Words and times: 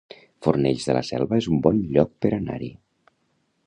Fornells 0.47 0.87
de 0.87 0.95
la 0.99 1.03
Selva 1.11 1.39
es 1.43 1.49
un 1.55 1.61
bon 1.69 1.85
lloc 1.99 2.19
per 2.27 2.35
anar-hi 2.43 2.75